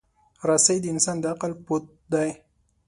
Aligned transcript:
رسۍ 0.47 0.77
د 0.81 0.85
انسان 0.93 1.17
د 1.21 1.25
عقل 1.33 1.51
پُت 1.65 1.83
دی. 2.11 2.29